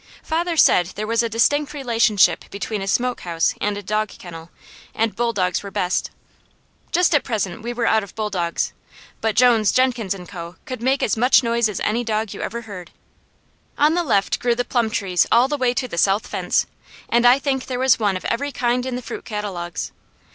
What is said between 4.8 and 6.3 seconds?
and bulldogs were best.